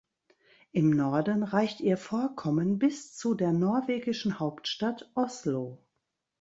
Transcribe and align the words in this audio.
Im 0.71 0.89
Norden 0.89 1.43
reicht 1.43 1.79
ihr 1.79 1.95
Vorkommen 1.95 2.79
bis 2.79 3.15
zu 3.15 3.35
der 3.35 3.51
norwegischen 3.51 4.39
Hauptstadt 4.39 5.11
Oslo. 5.13 5.77